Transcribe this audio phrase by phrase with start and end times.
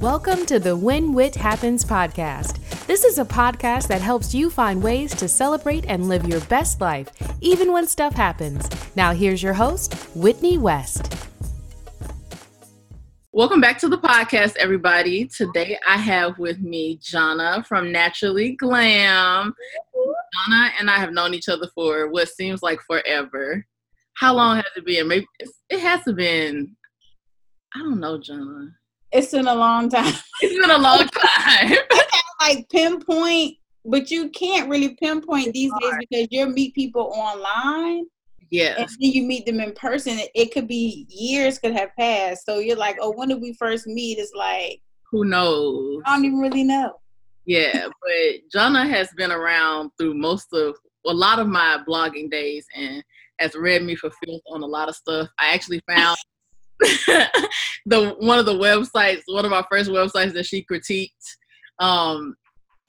[0.00, 2.86] Welcome to the When Wit Happens podcast.
[2.86, 6.80] This is a podcast that helps you find ways to celebrate and live your best
[6.80, 8.68] life, even when stuff happens.
[8.96, 11.14] Now, here's your host, Whitney West.
[13.32, 15.26] Welcome back to the podcast, everybody.
[15.26, 19.54] Today I have with me Jana from Naturally Glam.
[19.94, 23.64] Jana and I have known each other for what seems like forever.
[24.14, 25.06] How long has it been?
[25.06, 25.26] Maybe
[25.70, 26.76] it has to been.
[27.74, 28.72] I don't know, Jonna.
[29.14, 30.12] It's been a long time.
[30.42, 31.06] It's been a long
[31.38, 31.76] time.
[32.40, 38.06] like pinpoint, but you can't really pinpoint these days because you'll meet people online.
[38.50, 38.74] Yeah.
[38.76, 40.18] And then you meet them in person.
[40.34, 42.44] It could be years could have passed.
[42.44, 44.18] So you're like, oh, when did we first meet?
[44.18, 44.80] It's like
[45.12, 46.02] who knows?
[46.06, 46.94] I don't even really know.
[47.46, 50.74] Yeah, but Jonna has been around through most of
[51.06, 53.04] a lot of my blogging days and
[53.38, 55.28] has read me for filth on a lot of stuff.
[55.38, 56.16] I actually found
[57.86, 61.10] the one of the websites, one of my first websites that she critiqued
[61.80, 62.36] um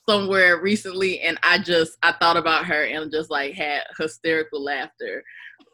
[0.08, 5.23] somewhere recently and I just I thought about her and just like had hysterical laughter.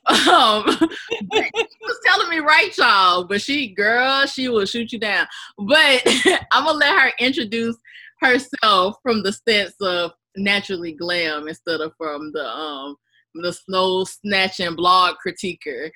[0.09, 5.27] Um she was telling me right y'all, but she girl, she will shoot you down.
[5.59, 6.01] But
[6.51, 7.77] I'm gonna let her introduce
[8.19, 12.95] herself from the stance of naturally glam instead of from the um
[13.35, 15.91] the snow snatching blog critiquer.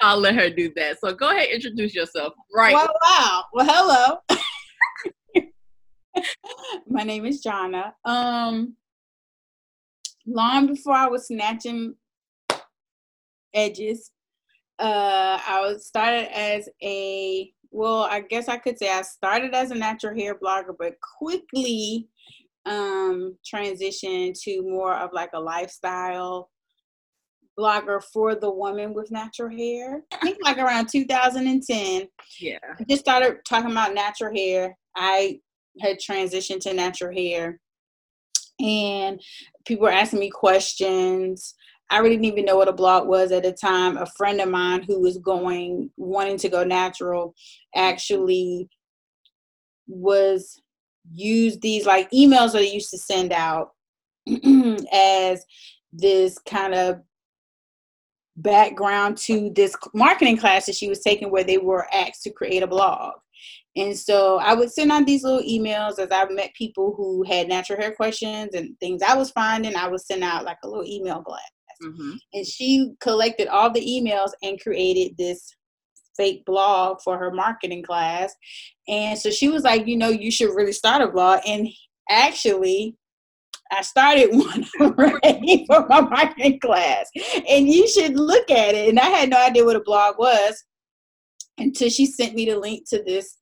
[0.00, 0.98] I'll let her do that.
[1.00, 2.34] So go ahead, introduce yourself.
[2.54, 2.74] Right.
[2.74, 3.44] Well, wow.
[3.52, 4.38] Well, hello.
[6.86, 7.92] My name is Jonna.
[8.04, 8.76] Um,
[10.26, 11.94] long before I was snatching
[13.54, 14.10] edges,
[14.78, 19.70] uh, I was started as a well, I guess I could say I started as
[19.70, 22.08] a natural hair blogger, but quickly
[22.64, 26.48] um transitioned to more of like a lifestyle
[27.58, 30.02] blogger for the woman with natural hair.
[30.12, 32.08] I think like around 2010.
[32.40, 32.58] Yeah.
[32.78, 34.76] I just started talking about natural hair.
[34.96, 35.40] I
[35.80, 37.60] had transitioned to natural hair
[38.60, 39.20] and
[39.64, 41.54] people were asking me questions.
[41.90, 43.96] I really didn't even know what a blog was at the time.
[43.96, 47.34] A friend of mine who was going, wanting to go natural,
[47.74, 48.68] actually
[49.86, 50.60] was
[51.10, 53.70] used these like emails that I used to send out
[54.92, 55.44] as
[55.92, 57.02] this kind of
[58.36, 62.62] background to this marketing class that she was taking where they were asked to create
[62.62, 63.14] a blog.
[63.74, 67.48] And so I would send out these little emails as I met people who had
[67.48, 69.74] natural hair questions and things I was finding.
[69.74, 71.52] I would send out like a little email blast.
[71.82, 72.12] Mm-hmm.
[72.34, 75.54] And she collected all the emails and created this
[76.16, 78.34] fake blog for her marketing class.
[78.88, 81.40] And so she was like, you know, you should really start a blog.
[81.46, 81.68] And
[82.10, 82.96] actually,
[83.72, 87.10] I started one for my marketing class.
[87.48, 88.88] And you should look at it.
[88.88, 90.62] And I had no idea what a blog was
[91.58, 93.36] until she sent me the link to this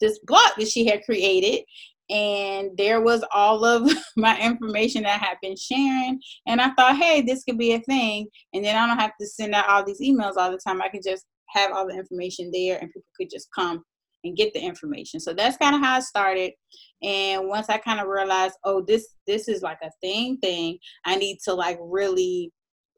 [0.00, 1.62] this blog that she had created
[2.08, 6.20] and there was all of my information that I had been sharing.
[6.46, 8.28] And I thought, hey, this could be a thing.
[8.52, 10.82] And then I don't have to send out all these emails all the time.
[10.82, 13.82] I can just have all the information there and people could just come
[14.24, 15.20] and get the information.
[15.20, 16.52] So that's kind of how I started.
[17.02, 21.16] And once I kind of realized, oh, this this is like a thing thing, I
[21.16, 22.52] need to like really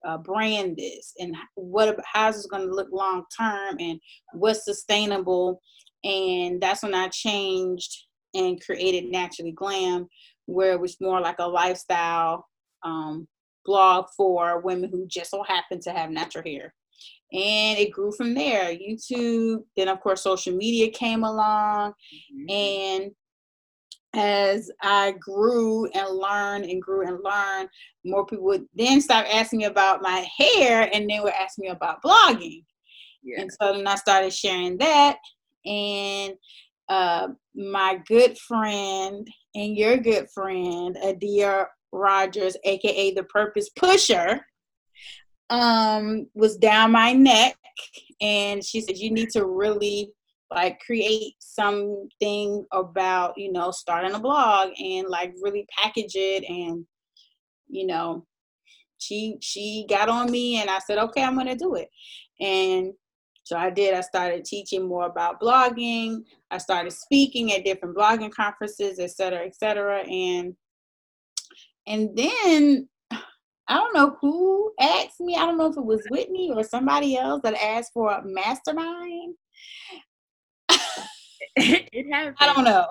[0.07, 3.99] uh, brand this and what how's this going to look long term and
[4.33, 5.61] what's sustainable.
[6.05, 8.05] And that's when I changed
[8.35, 10.07] and created Naturally Glam,
[10.47, 12.47] where it was more like a lifestyle
[12.85, 13.27] um,
[13.65, 16.73] blog for women who just so happen to have natural hair
[17.33, 22.51] and it grew from there youtube then of course social media came along mm-hmm.
[22.51, 23.11] and
[24.19, 27.69] as i grew and learned and grew and learned
[28.05, 31.69] more people would then start asking me about my hair and then would ask me
[31.69, 32.65] about blogging.
[33.23, 33.43] Yeah.
[33.43, 35.19] and so then i started sharing that.
[35.67, 36.35] And
[36.89, 44.41] uh, my good friend and your good friend adia rogers aka the purpose pusher
[45.51, 47.57] um was down my neck.
[48.21, 50.13] And she said you need to really
[50.51, 56.85] like create something about you know starting a blog and like really package it and
[57.69, 58.25] you know
[58.99, 61.89] she she got on me and i said okay i'm gonna do it
[62.41, 62.93] and
[63.45, 68.33] so i did i started teaching more about blogging i started speaking at different blogging
[68.33, 70.55] conferences et cetera et cetera and
[71.87, 72.89] and then
[73.71, 75.37] I don't know who asked me.
[75.37, 79.35] I don't know if it was Whitney or somebody else that asked for a mastermind.
[81.93, 82.37] it happened.
[82.41, 82.87] I don't know.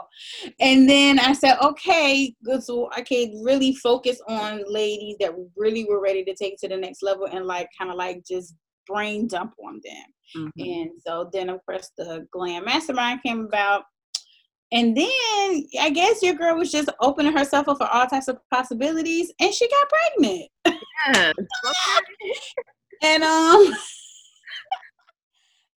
[0.59, 2.63] And then I said, okay, good.
[2.63, 6.77] So I can really focus on ladies that really were ready to take to the
[6.77, 8.55] next level and like kind of like just
[8.85, 10.05] brain dump on them.
[10.35, 10.61] Mm-hmm.
[10.61, 13.83] And so then, of course, the Glam Mastermind came about.
[14.71, 15.09] And then
[15.79, 19.53] I guess your girl was just opening herself up for all types of possibilities, and
[19.53, 20.49] she got pregnant.
[21.13, 21.33] Yes.
[23.03, 23.73] and um,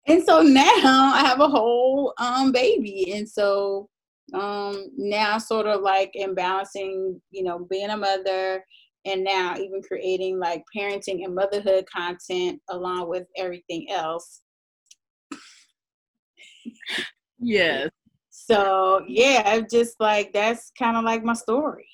[0.09, 0.63] and so now
[1.13, 3.89] I have a whole um baby, and so
[4.33, 8.63] um now sort of like in balancing, you know, being a mother
[9.05, 14.41] and now even creating like parenting and motherhood content along with everything else.
[17.39, 17.89] Yes.
[18.29, 21.87] So yeah, I'm just like that's kind of like my story.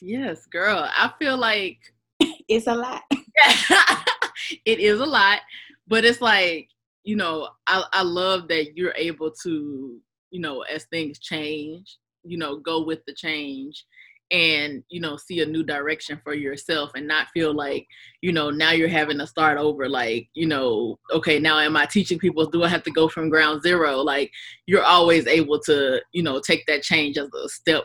[0.00, 0.88] Yes, girl.
[0.88, 1.78] I feel like
[2.48, 3.02] it's a lot.
[4.64, 5.40] it is a lot,
[5.88, 6.68] but it's like
[7.04, 9.98] you know, I I love that you're able to
[10.30, 13.84] you know as things change, you know, go with the change
[14.30, 17.86] and you know see a new direction for yourself and not feel like
[18.20, 21.84] you know now you're having to start over like you know okay now am i
[21.84, 22.46] teaching people?
[22.46, 23.96] Do i have to go from ground zero?
[23.98, 24.30] Like
[24.66, 27.84] you're always able to you know take that change as a step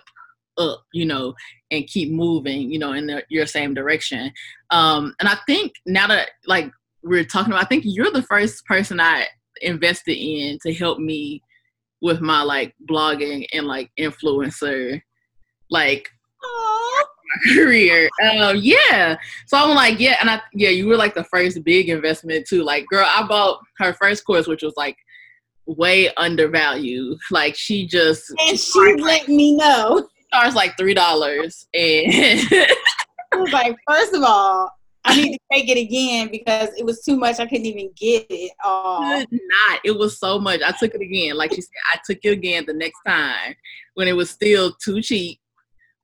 [0.57, 1.33] up you know
[1.71, 4.31] and keep moving you know in the, your same direction.
[4.69, 6.71] Um and i think now that like
[7.05, 9.25] we're talking about i think you're the first person i
[9.61, 11.41] invested in to help me
[12.01, 15.01] with my like blogging and like influencer
[15.69, 16.09] like
[17.53, 18.09] career.
[18.23, 19.17] Um, yeah.
[19.47, 22.63] So I'm like, yeah, and I yeah, you were like the first big investment too.
[22.63, 24.97] Like, girl, I bought her first course, which was like
[25.65, 27.17] way undervalued.
[27.31, 30.07] Like she just and she let like, me know.
[30.33, 32.11] Starts like three dollars, and
[33.31, 34.69] I was like, first of all,
[35.05, 37.39] I need to take it again because it was too much.
[37.39, 39.01] I couldn't even get it all.
[39.01, 39.79] Could not.
[39.85, 40.61] It was so much.
[40.61, 41.37] I took it again.
[41.37, 43.55] Like she said, I took it again the next time
[43.93, 45.39] when it was still too cheap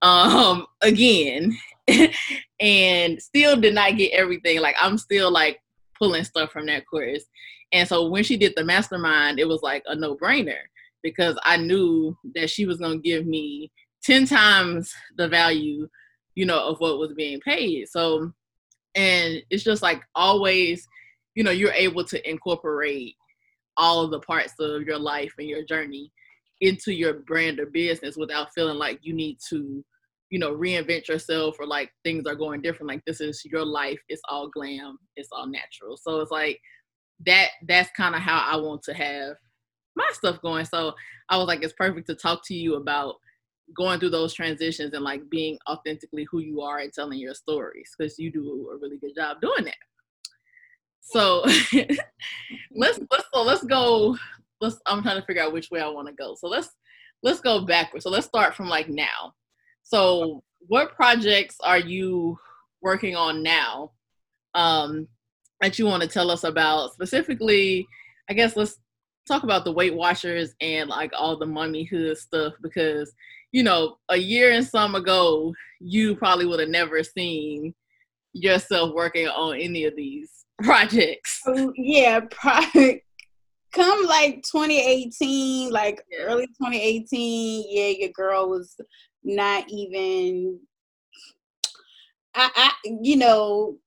[0.01, 1.56] um again
[2.59, 5.59] and still did not get everything like i'm still like
[5.97, 7.24] pulling stuff from that course
[7.71, 10.62] and so when she did the mastermind it was like a no-brainer
[11.04, 13.71] because i knew that she was to give me
[14.04, 15.88] 10 times the value
[16.33, 18.31] you know of what was being paid so
[18.95, 20.88] and it's just like always
[21.35, 23.15] you know you're able to incorporate
[23.77, 26.11] all of the parts of your life and your journey
[26.61, 29.83] into your brand or business without feeling like you need to
[30.29, 32.88] you know reinvent yourself or like things are going different.
[32.88, 33.99] Like this is your life.
[34.07, 34.97] It's all glam.
[35.15, 35.97] It's all natural.
[35.97, 36.59] So it's like
[37.25, 39.35] that that's kind of how i want to have
[39.95, 40.65] my stuff going.
[40.65, 40.94] So
[41.29, 43.15] i was like it's perfect to talk to you about
[43.75, 47.94] going through those transitions and like being authentically who you are and telling your stories
[47.97, 49.75] because you do a really good job doing that.
[51.01, 51.44] So
[52.75, 54.15] let's let's so let's go
[54.62, 56.35] let's i'm trying to figure out which way i want to go.
[56.35, 56.69] So let's
[57.23, 58.03] let's go backwards.
[58.03, 59.33] So let's start from like now.
[59.83, 62.38] So, what projects are you
[62.81, 63.91] working on now
[64.53, 65.07] um,
[65.59, 66.94] that you want to tell us about?
[66.94, 67.88] Specifically,
[68.29, 68.77] I guess let's
[69.27, 73.13] talk about the Weight Watchers and like all the mommy hood stuff because
[73.51, 77.74] you know a year and some ago you probably would have never seen
[78.33, 81.42] yourself working on any of these projects.
[81.45, 83.00] Oh, yeah, pro-
[83.74, 86.25] come like 2018, like yeah.
[86.25, 88.75] early 2018, yeah, your girl was
[89.24, 90.59] not even
[92.36, 92.71] I, I
[93.01, 93.77] you know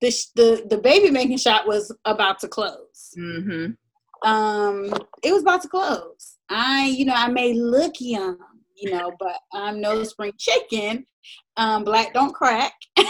[0.00, 3.14] the the the baby making shot was about to close.
[3.18, 3.72] Mm-hmm.
[4.28, 4.92] Um,
[5.22, 6.36] it was about to close.
[6.48, 8.38] I you know I may look young,
[8.76, 11.06] you know, but I'm no spring chicken.
[11.56, 12.74] Um, black don't crack.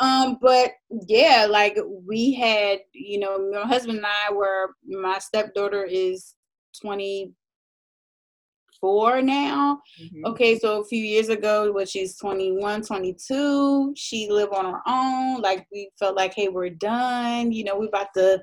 [0.00, 0.70] um, but
[1.06, 4.74] yeah, like we had, you know, my husband and I were.
[4.86, 6.34] My stepdaughter is
[6.80, 9.80] 24 now.
[10.00, 10.26] Mm-hmm.
[10.26, 15.40] Okay, so a few years ago, when she's 21, 22, she lived on her own.
[15.40, 17.50] Like we felt like, hey, we're done.
[17.52, 18.40] You know, we about to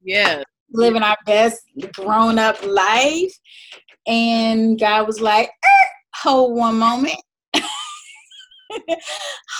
[0.00, 1.62] yeah living our best
[1.94, 3.32] grown up life.
[4.06, 7.20] And God was like, eh, hold one moment.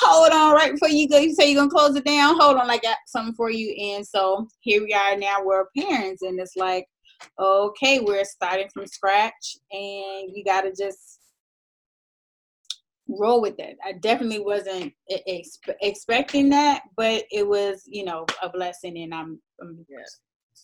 [0.00, 2.68] hold on right before you go you say you're gonna close it down hold on
[2.68, 6.56] i got something for you and so here we are now we're parents and it's
[6.56, 6.86] like
[7.38, 11.20] okay, we're starting from scratch and you got to just
[13.08, 13.76] roll with it.
[13.84, 19.84] I definitely wasn't expecting that, but it was, you know, a blessing and I'm, I'm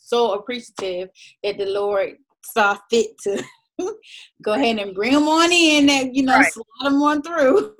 [0.02, 1.08] so appreciative
[1.42, 3.42] that the Lord saw fit to
[4.42, 6.52] go ahead and bring them on in and, you know, right.
[6.52, 7.74] slide them on through.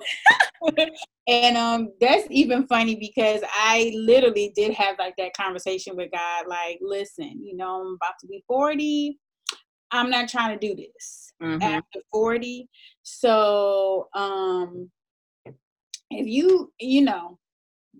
[1.27, 6.45] and um that's even funny because I literally did have like that conversation with God,
[6.47, 9.19] like, listen, you know, I'm about to be 40.
[9.91, 11.61] I'm not trying to do this mm-hmm.
[11.61, 12.67] after 40.
[13.03, 14.89] So um
[16.11, 17.39] if you, you know,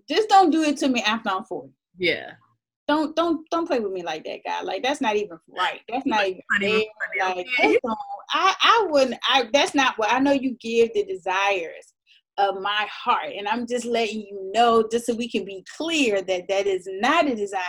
[0.08, 1.72] just don't do it to me after I'm 40.
[1.98, 2.32] Yeah.
[2.88, 4.62] Don't don't don't play with me like that, guy.
[4.62, 5.80] Like that's not even right.
[5.88, 6.80] That's not even fair.
[7.18, 7.46] Like
[8.32, 9.18] I I wouldn't.
[9.28, 10.32] I that's not what I know.
[10.32, 11.92] You give the desires
[12.38, 16.22] of my heart, and I'm just letting you know, just so we can be clear
[16.22, 17.66] that that is not a desire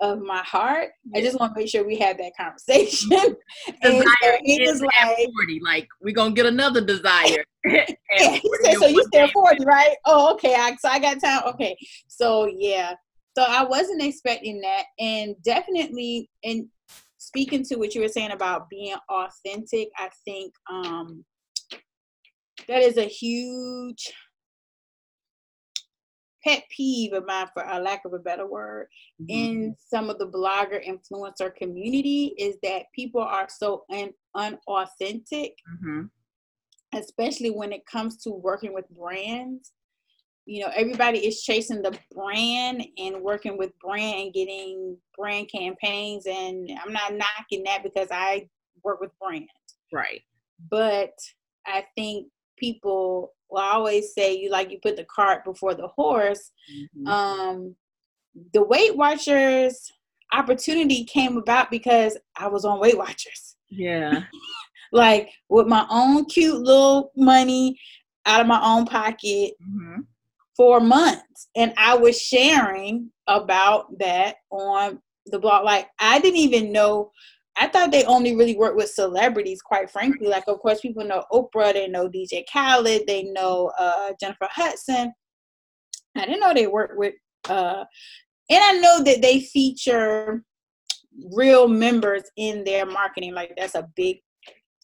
[0.00, 0.90] of my heart.
[1.14, 3.10] I just want to make sure we have that conversation.
[3.82, 5.60] Desire so is like, 40.
[5.62, 7.44] Like we're gonna get another desire.
[7.64, 7.84] yeah,
[8.16, 9.94] he said, so you still 40, right?
[10.04, 10.54] Oh, okay.
[10.54, 11.42] I, so I got time.
[11.46, 11.76] Okay.
[12.08, 12.94] So yeah,
[13.36, 14.84] so I wasn't expecting that.
[14.98, 16.68] And definitely in
[17.18, 21.24] speaking to what you were saying about being authentic, I think um
[22.68, 24.12] that is a huge
[26.44, 28.88] pet peeve of mine for a lack of a better word
[29.20, 29.30] mm-hmm.
[29.30, 36.02] in some of the blogger influencer community is that people are so un- unauthentic mm-hmm.
[36.94, 39.72] especially when it comes to working with brands
[40.44, 46.26] you know everybody is chasing the brand and working with brand and getting brand campaigns
[46.26, 48.46] and i'm not knocking that because i
[48.84, 49.48] work with brands.
[49.92, 50.22] Right.
[50.70, 51.12] But
[51.66, 56.50] i think people will always say you like you put the cart before the horse.
[56.74, 57.06] Mm-hmm.
[57.06, 57.76] um
[58.54, 59.92] the weight watchers
[60.32, 63.56] opportunity came about because i was on weight watchers.
[63.70, 64.24] Yeah.
[64.94, 67.80] Like with my own cute little money
[68.26, 69.54] out of my own pocket.
[69.66, 70.00] Mm-hmm
[70.56, 75.64] for months and I was sharing about that on the blog.
[75.64, 77.10] Like I didn't even know
[77.56, 80.26] I thought they only really work with celebrities, quite frankly.
[80.26, 85.12] Like of course people know Oprah, they know DJ Khaled, they know uh, Jennifer Hudson.
[86.16, 87.14] I didn't know they work with
[87.48, 87.84] uh
[88.50, 90.42] and I know that they feature
[91.34, 93.34] real members in their marketing.
[93.34, 94.18] Like that's a big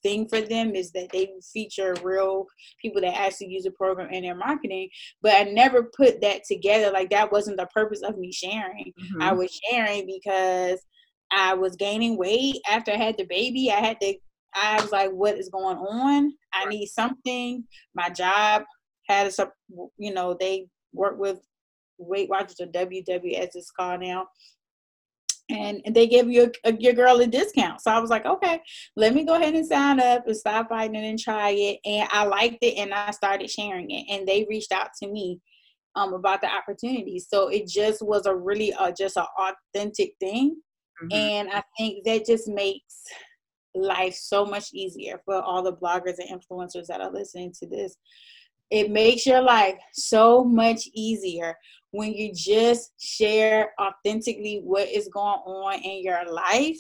[0.03, 2.47] thing for them is that they feature real
[2.81, 4.89] people that actually use the program in their marketing.
[5.23, 6.91] But I never put that together.
[6.91, 8.93] Like that wasn't the purpose of me sharing.
[9.01, 9.23] Mm-hmm.
[9.23, 10.81] I was sharing because
[11.31, 13.71] I was gaining weight after I had the baby.
[13.71, 14.15] I had to
[14.55, 16.33] I was like, what is going on?
[16.53, 17.65] I need something.
[17.95, 18.65] My job
[19.09, 19.49] had a,
[19.99, 21.39] you know, they work with
[21.99, 24.27] Weight Watchers or WW as it's called now
[25.51, 27.81] and, they give you a, a, your girl a discount.
[27.81, 28.61] So I was like, okay,
[28.97, 31.79] let me go ahead and sign up and stop fighting and try it.
[31.85, 34.07] And I liked it, and I started sharing it.
[34.11, 35.41] And they reached out to me
[35.95, 37.19] um, about the opportunity.
[37.19, 40.57] So it just was a really uh, just an authentic thing,
[41.03, 41.13] mm-hmm.
[41.13, 43.03] and I think that just makes
[43.75, 47.97] life so much easier for all the bloggers and influencers that are listening to this.
[48.71, 51.55] It makes your life so much easier
[51.91, 56.79] when you just share authentically what is going on in your life.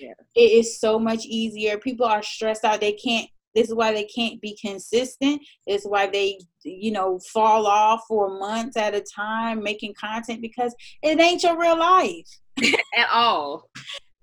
[0.00, 0.12] Yeah.
[0.34, 1.78] It is so much easier.
[1.78, 2.80] People are stressed out.
[2.80, 5.42] They can't this is why they can't be consistent.
[5.66, 10.74] It's why they, you know, fall off for months at a time making content because
[11.02, 12.28] it ain't your real life
[12.96, 13.68] at all.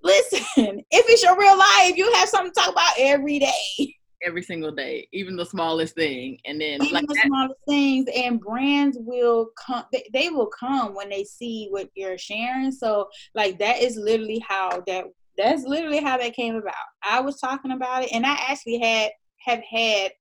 [0.02, 4.42] Listen, if it's your real life, you have something to talk about every day every
[4.42, 6.38] single day, even the smallest thing.
[6.44, 10.48] And then even like the that, smallest things and brands will come they, they will
[10.58, 12.72] come when they see what you're sharing.
[12.72, 15.04] So like that is literally how that
[15.36, 16.74] that's literally how that came about.
[17.08, 20.12] I was talking about it and I actually had have had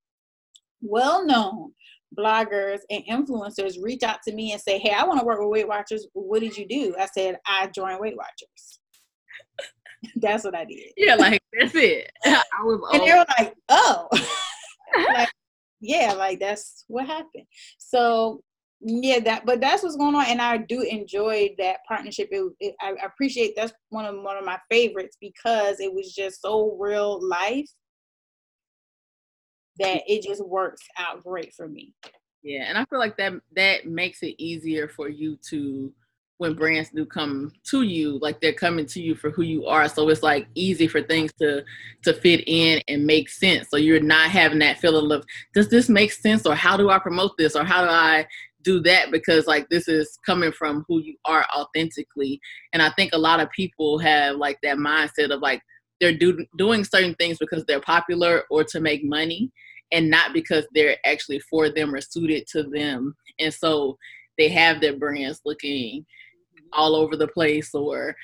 [0.82, 1.72] well known
[2.18, 5.50] bloggers and influencers reach out to me and say, Hey, I want to work with
[5.50, 6.08] Weight Watchers.
[6.14, 6.96] What did you do?
[7.00, 8.80] I said, I joined Weight Watchers.
[10.16, 10.92] that's what I did.
[10.98, 12.12] Yeah, like that's it.
[12.26, 14.08] I was and they were like, oh,
[15.14, 15.30] like,
[15.82, 17.46] yeah, like that's what happened.
[17.78, 18.42] So
[18.82, 22.30] yeah, that but that's what's going on, and I do enjoy that partnership.
[22.32, 26.42] It, it, I appreciate that's one of one of my favorites because it was just
[26.42, 27.70] so real life
[29.80, 31.94] that it just works out great for me.
[32.44, 35.92] Yeah, and I feel like that that makes it easier for you to
[36.38, 39.88] when brands do come to you like they're coming to you for who you are.
[39.88, 41.64] So it's like easy for things to
[42.04, 43.70] to fit in and make sense.
[43.70, 46.46] So you're not having that feeling of does this make sense?
[46.46, 47.56] Or how do i promote this?
[47.56, 48.28] Or how do i
[48.64, 49.12] do that?
[49.12, 52.40] Because like this is coming from who you are authentically.
[52.74, 55.62] And i think a lot of people have like that mindset of like
[56.02, 59.52] they're do, doing certain things because they're popular or to make money
[59.92, 63.16] and not because they're actually for them or suited to them.
[63.40, 63.98] And so
[64.38, 66.06] they have their brands looking
[66.76, 68.16] all over the place or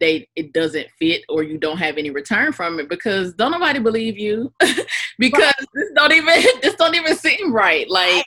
[0.00, 3.78] they it doesn't fit or you don't have any return from it because don't nobody
[3.78, 4.52] believe you.
[5.20, 5.68] Because right.
[5.74, 7.88] this don't even this don't even seem right.
[7.90, 8.24] Like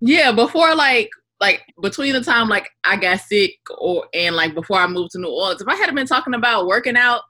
[0.00, 1.08] yeah before like
[1.40, 5.20] like between the time like I got sick or and like before I moved to
[5.20, 7.22] New Orleans if I had been talking about working out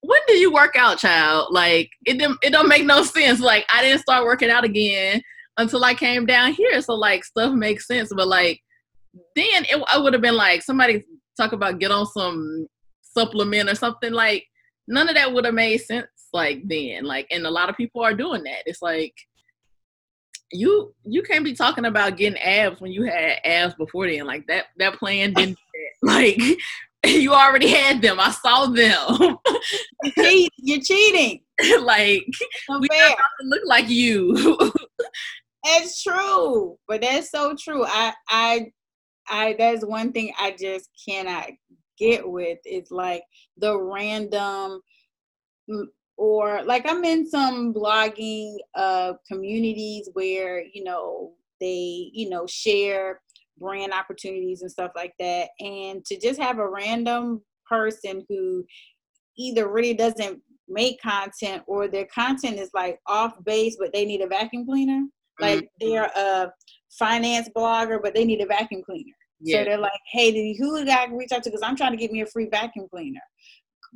[0.00, 1.48] when do you work out child?
[1.52, 3.38] Like it didn't it don't make no sense.
[3.38, 5.22] Like I didn't start working out again
[5.58, 6.82] until I came down here.
[6.82, 8.60] So like stuff makes sense but like
[9.36, 11.04] then it, it would have been like somebody
[11.36, 12.66] talk about get on some
[13.02, 14.44] supplement or something like
[14.88, 18.02] none of that would have made sense like then like and a lot of people
[18.02, 18.62] are doing that.
[18.66, 19.14] It's like
[20.50, 24.46] you you can't be talking about getting abs when you had abs before then like
[24.46, 25.58] that that plan didn't
[26.02, 26.38] like
[27.04, 28.18] you already had them.
[28.20, 29.38] I saw them.
[30.58, 31.40] You're cheating.
[31.80, 32.26] Like
[32.80, 34.58] we don't look like you.
[35.64, 37.84] It's true but that's so true.
[37.86, 38.72] I i
[39.32, 41.48] i that's one thing i just cannot
[41.98, 43.22] get with is like
[43.58, 44.80] the random
[46.16, 53.20] or like I'm in some blogging uh communities where, you know, they, you know, share
[53.58, 55.50] brand opportunities and stuff like that.
[55.60, 58.64] And to just have a random person who
[59.38, 64.20] either really doesn't make content or their content is like off base, but they need
[64.20, 65.00] a vacuum cleaner.
[65.00, 65.44] Mm-hmm.
[65.44, 66.52] Like they're a
[66.98, 69.14] finance blogger, but they need a vacuum cleaner.
[69.42, 69.58] Yeah.
[69.58, 71.50] So they're like, hey, who I got to reach out to?
[71.50, 73.20] Because I'm trying to get me a free vacuum cleaner.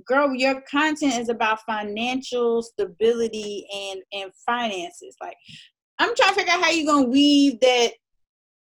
[0.07, 5.17] Girl, your content is about financial stability and and finances.
[5.23, 5.37] Like,
[5.99, 7.93] I'm trying to figure out how you're gonna weave that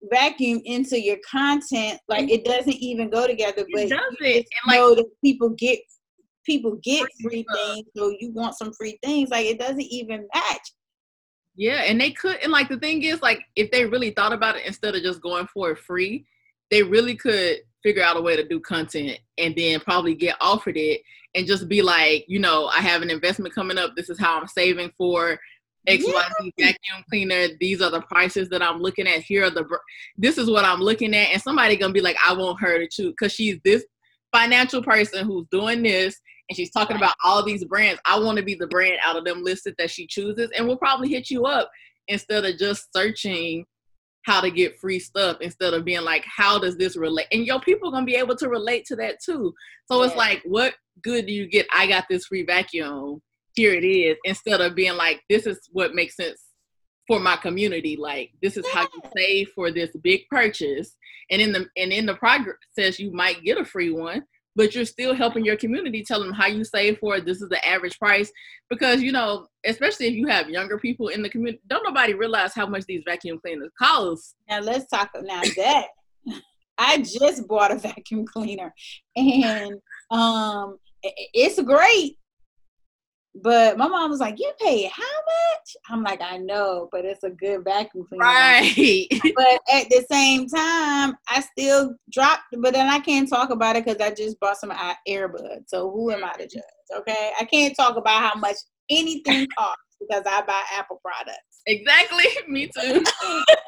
[0.09, 1.99] vacuum into your content.
[2.07, 3.65] Like, it doesn't even go together.
[3.71, 4.21] But it doesn't.
[4.21, 5.79] And like, know that people get
[6.43, 9.29] people get free things, so you want some free things.
[9.29, 10.71] Like, it doesn't even match.
[11.55, 14.55] Yeah, and they could, and like the thing is, like if they really thought about
[14.55, 16.25] it, instead of just going for it free,
[16.71, 20.77] they really could figure out a way to do content and then probably get offered
[20.77, 21.01] it
[21.35, 23.95] and just be like, you know, I have an investment coming up.
[23.95, 25.39] This is how I'm saving for
[25.87, 26.67] XYZ yeah.
[26.67, 27.47] vacuum cleaner.
[27.59, 29.21] These are the prices that I'm looking at.
[29.21, 29.65] Here are the,
[30.17, 31.29] this is what I'm looking at.
[31.31, 33.83] And somebody gonna be like, I want her to choose because she's this
[34.33, 37.99] financial person who's doing this and she's talking about all these brands.
[38.05, 40.77] I want to be the brand out of them listed that she chooses and we'll
[40.77, 41.69] probably hit you up
[42.07, 43.65] instead of just searching
[44.23, 47.27] how to get free stuff instead of being like, how does this relate?
[47.31, 49.53] And your people gonna be able to relate to that too.
[49.85, 50.07] So yeah.
[50.07, 51.67] it's like, what good do you get?
[51.73, 53.21] I got this free vacuum.
[53.55, 54.17] Here it is.
[54.23, 56.41] Instead of being like, this is what makes sense
[57.07, 57.97] for my community.
[57.97, 60.95] Like this is how you save for this big purchase.
[61.29, 64.23] And in the and in the process, you might get a free one
[64.55, 67.25] but you're still helping your community tell them how you save for it.
[67.25, 68.31] This is the average price.
[68.69, 72.53] Because you know especially if you have younger people in the community don't nobody realize
[72.53, 74.35] how much these vacuum cleaners cost.
[74.49, 75.87] Now let's talk now that
[76.77, 78.73] i just bought a vacuum cleaner.
[79.15, 82.17] And um it's great
[83.35, 87.23] but my mom was like, "You pay how much?" I'm like, "I know, but it's
[87.23, 89.07] a good vacuum cleaner." Right.
[89.35, 92.43] but at the same time, I still dropped.
[92.57, 94.71] But then I can't talk about it because I just bought some
[95.07, 95.63] earbuds.
[95.67, 96.57] So who am I to mm-hmm.
[96.57, 96.99] judge?
[96.99, 98.57] Okay, I can't talk about how much
[98.89, 101.50] anything costs because I buy Apple products.
[101.67, 102.25] Exactly.
[102.47, 103.03] Me too.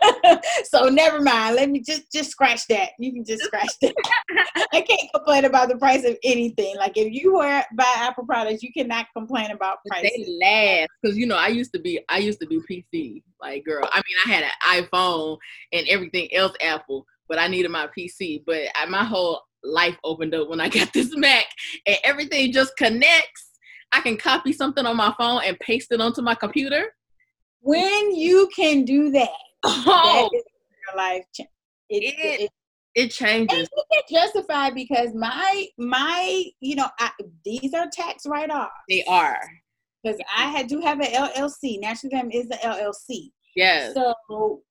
[0.65, 1.55] so never mind.
[1.55, 2.91] Let me just just scratch that.
[2.99, 3.93] You can just scratch that.
[4.73, 6.75] I can't complain about the price of anything.
[6.77, 10.03] Like if you were buy Apple products, you cannot complain about price.
[10.03, 13.23] They last because you know I used to be I used to do PC.
[13.39, 15.37] Like girl, I mean I had an iPhone
[15.71, 18.43] and everything else Apple, but I needed my PC.
[18.45, 21.45] But I, my whole life opened up when I got this Mac,
[21.85, 23.49] and everything just connects.
[23.95, 26.91] I can copy something on my phone and paste it onto my computer
[27.63, 29.29] when you can do that,
[29.63, 30.43] oh, that
[30.87, 31.25] your life.
[31.89, 32.51] It, it, it,
[32.95, 33.57] it changes.
[33.57, 37.11] And you get justified because my my you know I,
[37.43, 38.71] these are tax write offs.
[38.89, 39.39] They are
[40.03, 41.79] because I had do have an LLC.
[41.79, 43.31] Naturally Glam is the LLC.
[43.55, 43.93] Yes.
[43.93, 44.61] So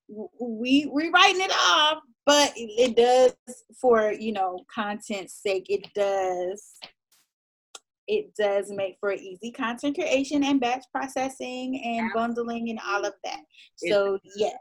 [0.40, 3.35] we we writing it off, but it does
[3.81, 5.66] for you know content's sake.
[5.68, 6.78] It does
[8.12, 13.14] it does make for easy content creation and batch processing and bundling and all of
[13.25, 13.40] that.
[13.77, 14.55] So yes.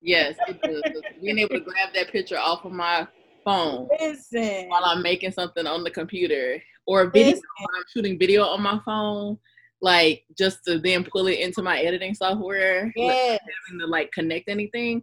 [0.00, 1.02] yes, it does.
[1.20, 3.08] Being able to grab that picture off of my
[3.44, 4.68] phone Listen.
[4.68, 9.36] while I'm making something on the computer or video I'm shooting video on my phone,
[9.82, 13.40] like just to then pull it into my editing software, yes.
[13.66, 15.02] having to like connect anything.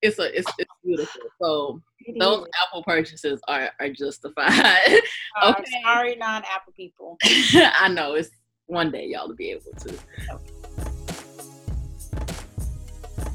[0.00, 1.22] It's a it's, it's beautiful.
[1.42, 1.82] So
[2.18, 5.00] those Apple purchases are are justified.
[5.40, 5.70] Uh, okay.
[5.84, 7.16] Sorry, non-Apple people.
[7.24, 8.30] I know it's
[8.66, 9.94] one day y'all to be able to.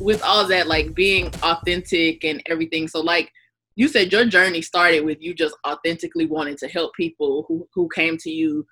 [0.01, 2.89] With all that, like being authentic and everything.
[2.89, 3.31] So, like
[3.75, 7.87] you said, your journey started with you just authentically wanting to help people who who
[7.95, 8.65] came to you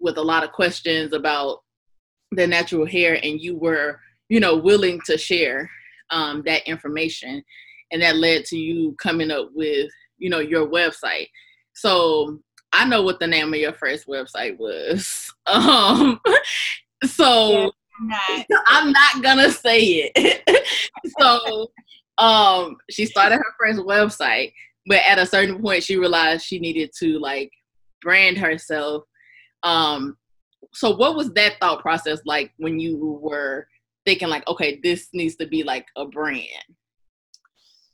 [0.00, 1.58] with a lot of questions about
[2.32, 5.68] their natural hair, and you were, you know, willing to share
[6.14, 7.42] um, that information
[7.92, 11.28] and that led to you coming up with you know your website.
[11.74, 12.38] So
[12.72, 15.32] i know what the name of your first website was.
[15.46, 16.20] Um
[17.04, 17.70] so
[18.08, 20.66] yeah, i'm not gonna say it.
[21.20, 21.70] So
[22.16, 24.52] um she started her first website
[24.86, 27.50] but at a certain point, she realized she needed to like
[28.02, 29.04] brand herself.
[29.62, 30.16] Um,
[30.72, 33.66] so what was that thought process like when you were
[34.04, 36.48] thinking like, okay, this needs to be like a brand?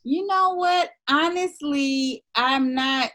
[0.03, 0.89] You know what?
[1.09, 3.11] Honestly, I'm not.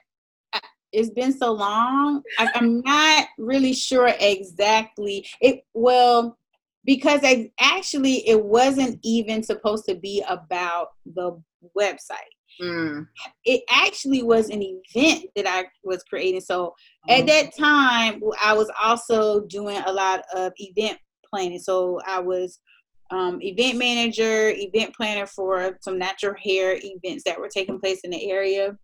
[0.93, 2.23] It's been so long.
[2.39, 5.27] I, I'm not really sure exactly.
[5.41, 6.39] It well
[6.87, 11.43] because I, actually it wasn't even supposed to be about the
[11.77, 12.33] website.
[12.63, 13.07] Mm.
[13.45, 16.41] It actually was an event that I was creating.
[16.41, 16.75] So
[17.09, 17.19] mm.
[17.19, 21.59] at that time, I was also doing a lot of event planning.
[21.59, 22.61] So I was
[23.11, 28.11] um, event manager, event planner for some natural hair events that were taking place in
[28.11, 28.77] the area.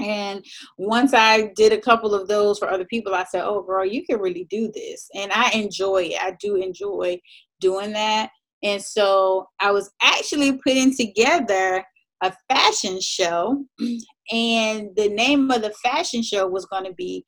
[0.00, 0.44] And
[0.78, 4.04] once I did a couple of those for other people, I said, Oh, girl, you
[4.04, 5.08] can really do this.
[5.14, 6.22] And I enjoy it.
[6.22, 7.18] I do enjoy
[7.60, 8.30] doing that.
[8.62, 11.84] And so I was actually putting together
[12.22, 13.64] a fashion show.
[14.32, 17.24] And the name of the fashion show was going to be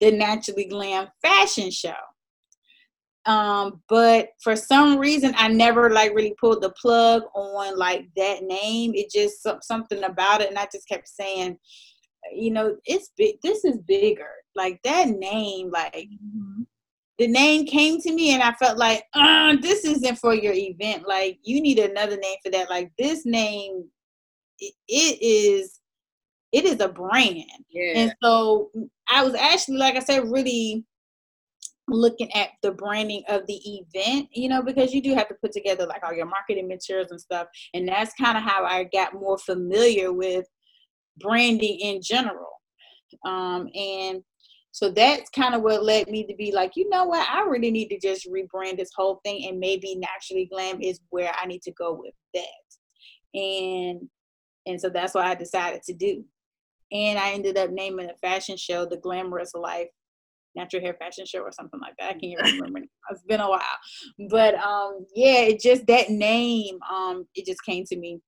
[0.00, 1.92] the Naturally Glam Fashion Show.
[3.26, 8.44] Um, but for some reason, I never like really pulled the plug on like that
[8.44, 8.92] name.
[8.94, 11.58] It just something about it, and I just kept saying,
[12.32, 13.36] you know, it's big.
[13.42, 14.30] This is bigger.
[14.54, 16.62] Like that name, like mm-hmm.
[17.18, 21.06] the name came to me, and I felt like, uh, this isn't for your event.
[21.06, 22.70] Like you need another name for that.
[22.70, 23.84] Like this name,
[24.60, 25.80] it, it is,
[26.52, 27.42] it is a brand.
[27.70, 27.92] Yeah.
[27.96, 28.70] And so
[29.10, 30.84] I was actually, like I said, really
[31.88, 35.52] looking at the branding of the event, you know, because you do have to put
[35.52, 37.46] together like all your marketing materials and stuff.
[37.74, 40.46] And that's kind of how I got more familiar with
[41.18, 42.50] branding in general.
[43.24, 44.22] Um, and
[44.72, 47.70] so that's kind of what led me to be like, you know what, I really
[47.70, 51.62] need to just rebrand this whole thing, and maybe naturally glam is where I need
[51.62, 53.40] to go with that.
[53.40, 54.08] And
[54.66, 56.24] and so that's what I decided to do.
[56.92, 59.88] And I ended up naming the fashion show the Glamorous Life
[60.56, 62.08] Natural Hair Fashion Show or something like that.
[62.08, 62.80] I can't even remember.
[63.10, 63.60] it's been a while,
[64.30, 68.20] but um, yeah, it just that name um, it just came to me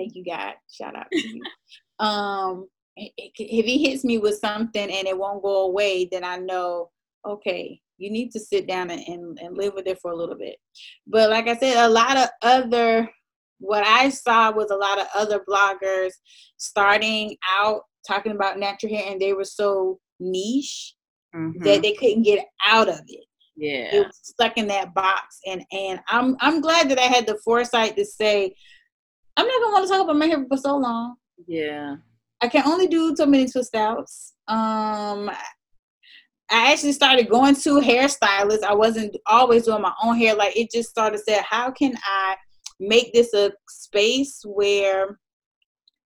[0.00, 0.54] Thank you, God.
[0.70, 1.42] Shout out to you.
[2.04, 6.90] um, if he hits me with something and it won't go away, then I know,
[7.26, 10.36] okay, you need to sit down and, and, and live with it for a little
[10.36, 10.56] bit.
[11.06, 13.10] But like I said, a lot of other,
[13.58, 16.12] what I saw was a lot of other bloggers
[16.56, 20.94] starting out talking about natural hair and they were so niche
[21.34, 21.62] mm-hmm.
[21.64, 23.24] that they couldn't get out of it.
[23.56, 23.94] Yeah.
[23.94, 25.38] It was stuck in that box.
[25.46, 28.54] And and I'm I'm glad that I had the foresight to say,
[29.36, 31.16] I'm not gonna want to talk about my hair for so long.
[31.46, 31.96] Yeah.
[32.40, 34.34] I can only do so many twist outs.
[34.48, 35.30] Um,
[36.50, 38.64] I actually started going to hairstylists.
[38.64, 40.34] I wasn't always doing my own hair.
[40.34, 42.36] Like it just started said, how can I
[42.80, 45.18] make this a space where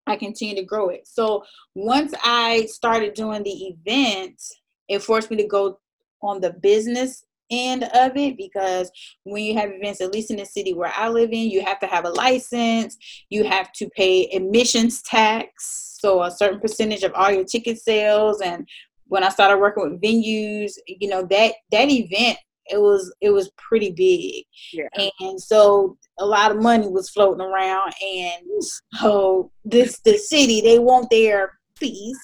[0.06, 1.06] I continue to grow it?
[1.06, 4.52] So once I started doing the events,
[4.88, 5.78] it forced me to go
[6.22, 8.90] on the business end of it because
[9.24, 11.78] when you have events, at least in the city where I live in, you have
[11.80, 12.96] to have a license,
[13.28, 18.40] you have to pay admissions tax, so a certain percentage of all your ticket sales.
[18.40, 18.68] And
[19.06, 23.50] when I started working with venues, you know that that event it was it was
[23.58, 25.08] pretty big, yeah.
[25.20, 28.62] and so a lot of money was floating around, and
[28.94, 32.18] so this the city they want their fees,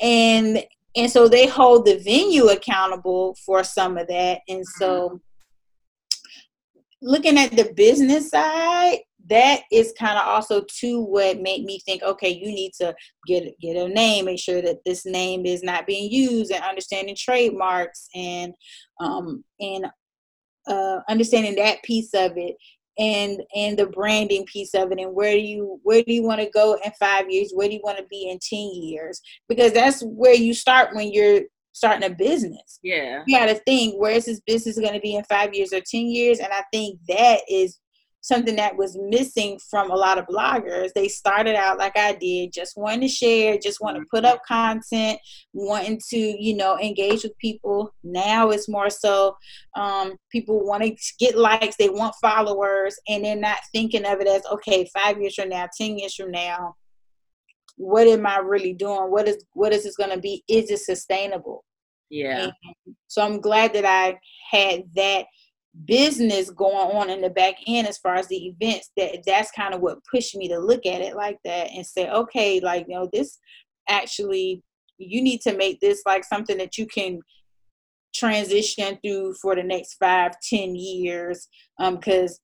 [0.00, 0.64] and
[0.96, 5.16] and so they hold the venue accountable for some of that and so mm-hmm.
[7.02, 12.02] looking at the business side that is kind of also too what made me think
[12.02, 12.94] okay you need to
[13.26, 17.16] get get a name make sure that this name is not being used and understanding
[17.18, 18.52] trademarks and
[19.00, 19.86] um and
[20.68, 22.56] uh understanding that piece of it
[22.98, 26.40] and and the branding piece of it and where do you where do you want
[26.40, 27.52] to go in five years?
[27.52, 29.20] Where do you want to be in 10 years?
[29.48, 32.78] Because that's where you start when you're starting a business.
[32.82, 33.24] Yeah.
[33.26, 35.80] You got to think where is this business going to be in five years or
[35.80, 36.38] 10 years?
[36.38, 37.78] And i think that is
[38.24, 40.88] something that was missing from a lot of bloggers.
[40.94, 44.40] They started out like I did, just wanting to share, just want to put up
[44.48, 45.18] content,
[45.52, 47.94] wanting to, you know, engage with people.
[48.02, 49.36] Now it's more so
[49.76, 54.26] um, people want to get likes, they want followers, and they're not thinking of it
[54.26, 56.76] as, okay, five years from now, 10 years from now,
[57.76, 59.10] what am I really doing?
[59.10, 60.44] What is what is this gonna be?
[60.48, 61.64] Is it sustainable?
[62.08, 62.44] Yeah.
[62.86, 64.18] And so I'm glad that I
[64.50, 65.26] had that
[65.86, 69.74] business going on in the back end as far as the events that that's kind
[69.74, 72.94] of what pushed me to look at it like that and say okay like you
[72.94, 73.38] know this
[73.88, 74.62] actually
[74.98, 77.18] you need to make this like something that you can
[78.14, 81.48] transition through for the next five ten years
[81.80, 82.38] um because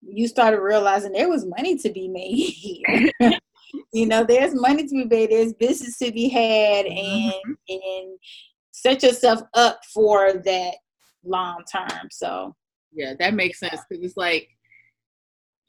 [0.00, 3.10] you started realizing there was money to be made here
[3.92, 7.52] you know, there's money to be made, there's business to be had, and mm-hmm.
[7.68, 8.18] and
[8.72, 10.74] set yourself up for that
[11.26, 12.08] long term.
[12.10, 12.54] So
[12.92, 14.48] yeah, that makes sense because it's like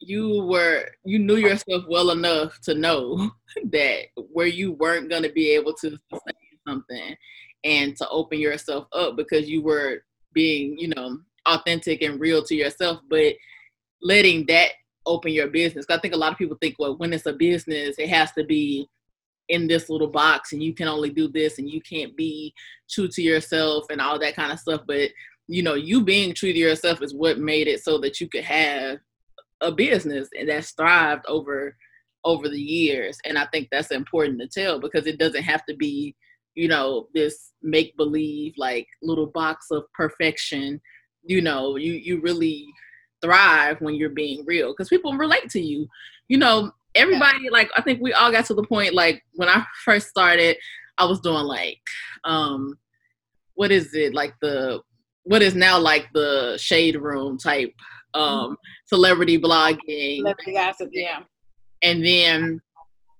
[0.00, 3.30] you were you knew yourself well enough to know
[3.72, 7.16] that where you weren't going to be able to sustain something
[7.64, 12.54] and to open yourself up because you were being you know authentic and real to
[12.54, 13.34] yourself but
[14.02, 14.70] letting that
[15.06, 17.96] open your business i think a lot of people think well when it's a business
[17.98, 18.86] it has to be
[19.48, 22.52] in this little box and you can only do this and you can't be
[22.88, 25.08] true to yourself and all that kind of stuff but
[25.48, 28.44] you know you being true to yourself is what made it so that you could
[28.44, 28.98] have
[29.62, 31.76] a business and that's thrived over
[32.24, 33.18] over the years.
[33.24, 36.14] And i think that's important to tell because it doesn't have to be
[36.54, 40.80] you know this make believe like little box of perfection.
[41.24, 42.66] You know you you really
[43.20, 45.88] thrive when you're being real because people relate to you.
[46.28, 49.62] You know everybody like i think we all got to the point like when i
[49.84, 50.56] first started
[50.96, 51.78] i was doing like
[52.24, 52.76] um
[53.58, 54.14] what is it?
[54.14, 54.80] Like the
[55.24, 57.72] what is now like the shade room type
[58.14, 60.18] um celebrity blogging.
[60.18, 61.20] Celebrity gossip yeah.
[61.82, 62.60] And then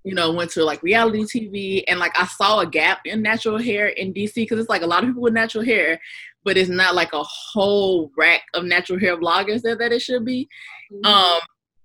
[0.05, 3.59] you know went to like reality tv and like i saw a gap in natural
[3.59, 6.01] hair in dc because it's like a lot of people with natural hair
[6.45, 10.25] but it's not like a whole rack of natural hair bloggers that, that it should
[10.25, 10.49] be.
[10.93, 11.05] Mm-hmm.
[11.05, 11.41] um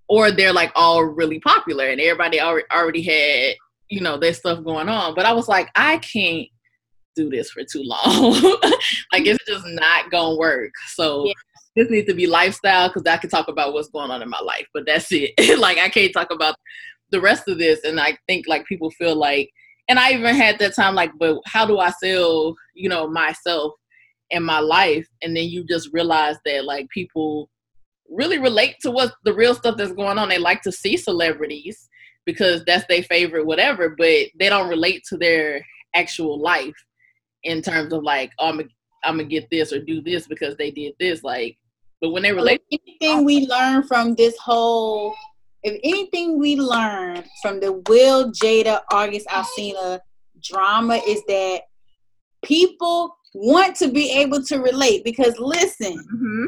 [0.08, 3.56] or they're like all really popular and everybody already already had
[3.89, 5.15] you know their stuff going on.
[5.15, 6.47] But i was like i can't
[7.15, 8.34] do this for too long.
[9.12, 10.71] like it's just not gonna work.
[10.93, 11.34] So yeah.
[11.76, 14.39] this needs to be lifestyle because I can talk about what's going on in my
[14.39, 15.32] life, but that's it.
[15.60, 16.56] like I can't talk about
[17.12, 17.84] the rest of this.
[17.84, 19.49] And I think like people feel like,
[19.88, 23.73] and I even had that time like, but how do I sell, you know, myself
[24.32, 25.08] and my life?
[25.21, 27.49] And then you just realize that like people
[28.10, 30.30] really relate to what the real stuff that's going on.
[30.30, 31.89] They like to see celebrities
[32.26, 36.73] because that's their favorite whatever, but they don't relate to their actual life
[37.43, 40.93] in terms of like, oh, I'm gonna, get this or do this because they did
[40.99, 41.23] this.
[41.23, 41.58] Like,
[42.01, 45.13] but when they relate, anything we learn from this whole,
[45.63, 49.99] if anything we learn from the Will Jada August Alsina
[50.41, 51.62] drama is that
[52.43, 56.45] people want to be able to relate because listen, mm-hmm.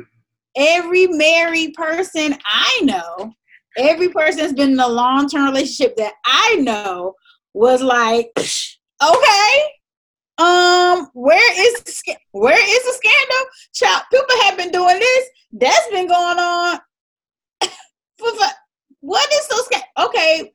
[0.56, 3.34] every married person I know,
[3.78, 7.14] every person that's been in a long term relationship that I know
[7.54, 8.32] was like,
[9.04, 9.62] okay,
[10.38, 13.48] um, where is where is the scandal?
[13.74, 15.26] Child, people have been doing this.
[15.54, 16.80] That's been going on.
[17.62, 18.48] for, for,
[19.00, 19.88] what is so scandal?
[19.98, 20.54] Okay,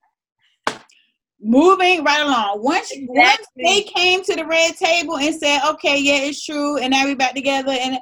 [1.41, 2.63] moving right along.
[2.63, 3.15] Once exactly.
[3.17, 7.07] once they came to the red table and said, "Okay, yeah, it's true," and now
[7.07, 7.99] we back together, and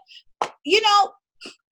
[0.64, 1.12] you know,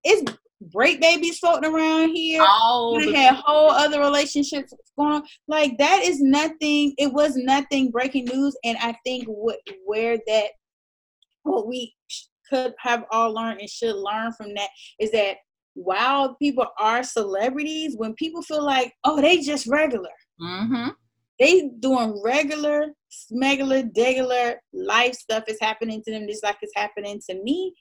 [0.05, 0.33] it's
[0.73, 2.40] great babies floating around here.
[2.42, 5.23] Oh, I had whole other relationships going on.
[5.49, 6.95] Like that is nothing.
[6.99, 10.49] It was nothing breaking news, and I think what where that
[11.42, 11.95] what we
[12.49, 14.69] could have all learned and should learn from that
[15.01, 15.37] is that
[15.75, 20.90] while people are celebrities, when people feel like oh they just regular, mm-hmm.
[21.38, 27.21] they doing regular, smegular, degular life stuff is happening to them just like it's happening
[27.29, 27.75] to me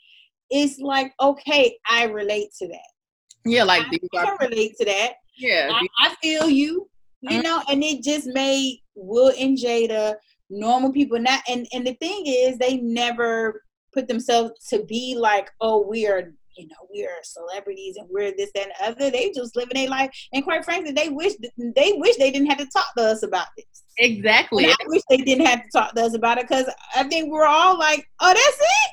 [0.49, 2.87] it's like okay, I relate to that.
[3.45, 5.13] Yeah, like I can are- relate to that.
[5.37, 6.89] Yeah, I, I feel you.
[7.21, 7.41] You mm-hmm.
[7.41, 10.15] know, and it just made Will and Jada
[10.49, 11.19] normal people.
[11.19, 16.07] Not and and the thing is, they never put themselves to be like, oh, we
[16.07, 19.11] are you know, we are celebrities and we're this and other.
[19.11, 22.59] They just living their life, and quite frankly, they wish they wish they didn't have
[22.59, 23.83] to talk to us about this.
[23.97, 24.65] Exactly.
[24.65, 27.31] And I wish they didn't have to talk to us about it because I think
[27.31, 28.91] we're all like, oh, that's it.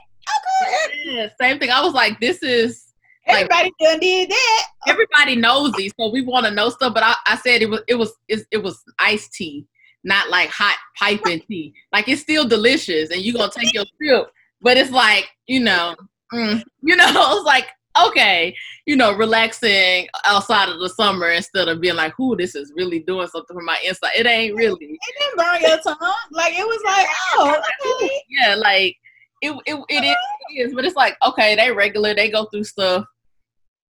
[1.04, 1.70] Yeah, same thing.
[1.70, 2.92] I was like, this is
[3.26, 4.66] everybody like, done did that.
[4.86, 6.94] Everybody knows these, so we want to know stuff.
[6.94, 9.66] But I, I said it was it was it, it was iced tea,
[10.04, 11.74] not like hot piping tea.
[11.92, 14.30] Like it's still delicious, and you gonna take your sip,
[14.60, 15.94] but it's like you know,
[16.32, 17.06] mm, you know,
[17.36, 17.68] it's like
[18.06, 18.54] okay,
[18.86, 23.00] you know, relaxing outside of the summer instead of being like, "Who this is really
[23.00, 24.76] doing something for my inside." It ain't really.
[24.80, 26.14] It didn't burn your tongue.
[26.30, 27.62] Like it was like, oh,
[28.00, 28.22] okay.
[28.28, 28.96] yeah, like
[29.42, 30.16] it, it, it is,
[30.50, 33.04] it is, but it's like okay, they regular, they go through stuff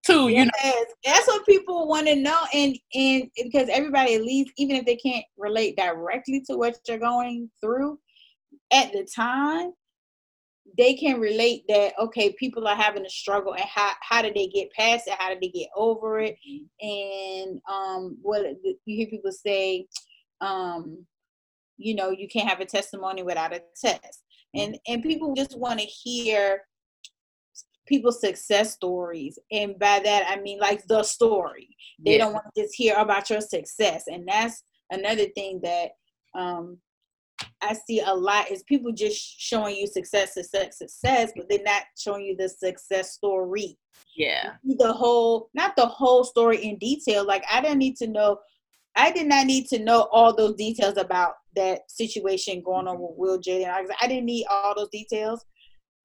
[0.04, 0.28] too.
[0.28, 4.52] You yes, know, that's what people want to know, and and because everybody at least,
[4.56, 7.98] even if they can't relate directly to what you're going through
[8.72, 9.72] at the time,
[10.78, 14.46] they can relate that okay, people are having a struggle, and how how did they
[14.46, 15.14] get past it?
[15.18, 16.36] How did they get over it?
[16.80, 19.86] And um, what you hear people say,
[20.40, 21.04] um,
[21.76, 24.21] you know, you can't have a testimony without a test
[24.54, 26.62] and and people just want to hear
[27.86, 31.68] people's success stories and by that i mean like the story
[32.04, 32.18] they yeah.
[32.18, 35.90] don't want to just hear about your success and that's another thing that
[36.34, 36.78] um,
[37.60, 41.82] I see a lot is people just showing you success, success, success, but they're not
[41.96, 43.78] showing you the success story.
[44.16, 44.54] Yeah.
[44.64, 47.24] The whole, not the whole story in detail.
[47.24, 48.38] Like I didn't need to know,
[48.96, 53.02] I did not need to know all those details about that situation going on mm-hmm.
[53.02, 53.68] with Will Jaden.
[53.68, 55.44] I, I didn't need all those details,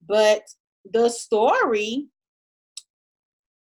[0.07, 0.41] but
[0.91, 2.07] the story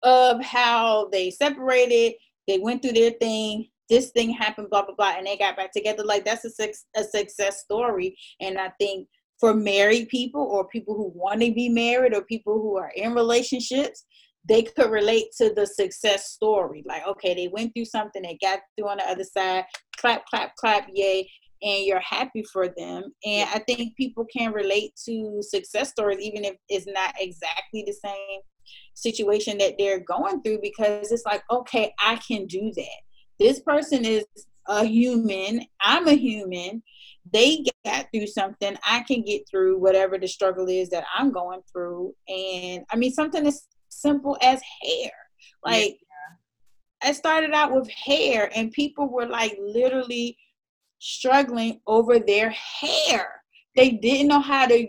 [0.03, 2.15] of how they separated,
[2.47, 5.71] they went through their thing, this thing happened, blah blah blah, and they got back
[5.71, 6.03] together.
[6.03, 9.07] Like that's a a success story, and I think
[9.39, 13.13] for married people or people who want to be married or people who are in
[13.13, 14.05] relationships,
[14.47, 16.83] they could relate to the success story.
[16.85, 19.65] Like, okay, they went through something, they got through on the other side,
[19.97, 21.29] clap, clap, clap, yay,
[21.61, 23.13] and you're happy for them.
[23.25, 27.93] And I think people can relate to success stories, even if it's not exactly the
[27.93, 28.39] same
[28.93, 33.01] situation that they're going through, because it's like, okay, I can do that.
[33.39, 34.25] This person is
[34.67, 35.65] a human.
[35.81, 36.83] I'm a human.
[37.31, 38.75] They got through something.
[38.85, 42.13] I can get through whatever the struggle is that i'm going through.
[42.27, 45.11] And i mean something as simple as hair.
[45.65, 47.09] Like yeah.
[47.09, 50.37] i started out with hair and people were like literally
[51.01, 53.41] struggling over their hair
[53.75, 54.87] they didn't know how to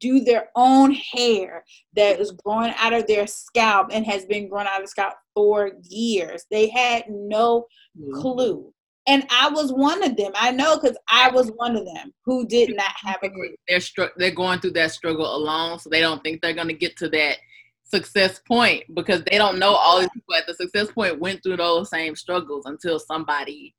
[0.00, 4.66] do their own hair that is growing out of their scalp and has been growing
[4.66, 6.44] out of the scalp for years.
[6.50, 7.66] They had no
[7.98, 8.20] mm-hmm.
[8.20, 8.72] clue.
[9.06, 10.32] And I was one of them.
[10.34, 13.54] I know because I was one of them who did not have a clue.
[13.68, 16.74] They're str- they're going through that struggle alone, so they don't think they're going to
[16.74, 17.36] get to that
[17.84, 21.58] success point because they don't know all these people at the success point went through
[21.58, 23.74] those same struggles until somebody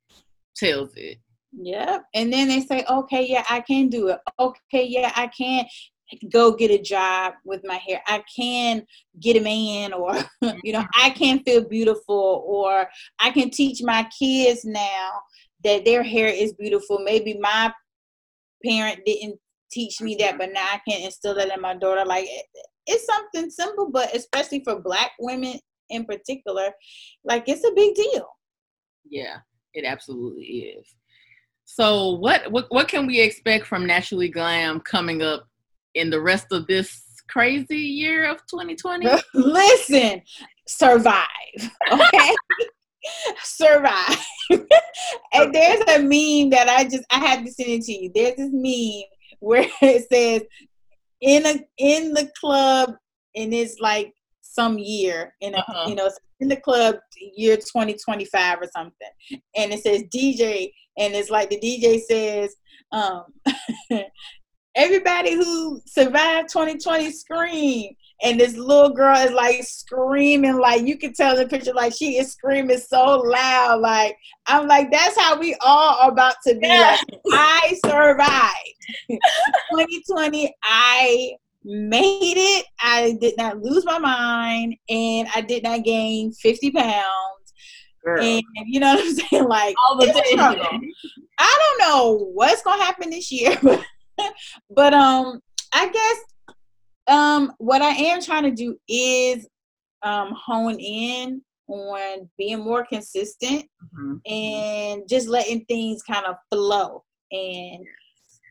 [0.56, 1.18] tells it.
[1.58, 2.04] Yep.
[2.14, 4.18] And then they say, okay, yeah, I can do it.
[4.38, 5.64] Okay, yeah, I can
[6.30, 8.00] go get a job with my hair.
[8.06, 8.84] I can
[9.20, 10.14] get a man, or,
[10.62, 11.02] you know, mm-hmm.
[11.02, 12.88] I can feel beautiful, or
[13.18, 15.12] I can teach my kids now
[15.64, 16.98] that their hair is beautiful.
[16.98, 17.72] Maybe my
[18.64, 19.38] parent didn't
[19.70, 20.38] teach me that, mm-hmm.
[20.38, 22.04] but now I can instill that in my daughter.
[22.04, 22.28] Like,
[22.86, 26.70] it's something simple, but especially for Black women in particular,
[27.24, 28.28] like, it's a big deal.
[29.08, 29.38] Yeah,
[29.72, 30.94] it absolutely is.
[31.66, 35.48] So what what what can we expect from Naturally Glam coming up
[35.94, 39.06] in the rest of this crazy year of 2020?
[39.34, 40.22] Listen,
[40.66, 41.26] survive.
[41.92, 42.34] Okay.
[43.42, 44.24] survive.
[44.50, 48.12] and there's a meme that I just I have to send it to you.
[48.14, 49.08] There's this meme
[49.40, 50.42] where it says
[51.20, 52.94] in a in the club
[53.34, 54.14] and it's like
[54.56, 55.88] some year in a uh-huh.
[55.88, 56.96] you know in the club
[57.36, 59.08] year 2025 or something.
[59.56, 62.54] And it says dj and it's like the dj says
[62.92, 63.24] um
[64.76, 67.94] everybody who survived 2020 scream.
[68.22, 72.16] And this little girl is like screaming like you can tell the picture like she
[72.16, 74.16] is screaming so loud like
[74.46, 76.98] i'm like that's how we all are about to be like
[77.34, 79.10] i survived.
[79.70, 81.32] 2020 i
[81.66, 87.04] made it i did not lose my mind and i did not gain 50 pounds
[88.04, 88.22] Girl.
[88.22, 90.06] and you know what i'm saying like all the
[91.38, 93.84] i don't know what's gonna happen this year but
[94.70, 95.40] but um,
[95.72, 96.18] I guess
[97.08, 99.46] um, what I am trying to do is
[100.02, 104.32] um, hone in on being more consistent mm-hmm.
[104.32, 107.02] and just letting things kind of flow.
[107.32, 107.84] And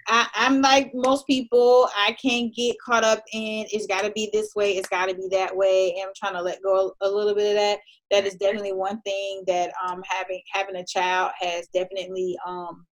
[0.08, 4.30] I, am like most people, I can't get caught up in it's got to be
[4.32, 5.96] this way, it's got to be that way.
[5.98, 7.80] And I'm trying to let go a little bit of that.
[8.12, 12.86] That is definitely one thing that um having having a child has definitely um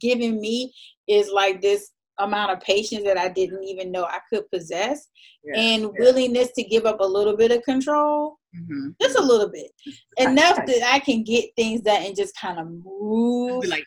[0.00, 0.72] given me
[1.08, 5.08] is like this amount of patience that I didn't even know I could possess
[5.44, 5.88] yeah, and yeah.
[5.98, 8.36] willingness to give up a little bit of control.
[8.56, 8.90] Mm-hmm.
[9.00, 9.70] Just a little bit.
[10.18, 13.66] Enough that I can get things done and just kind of move.
[13.66, 13.86] Like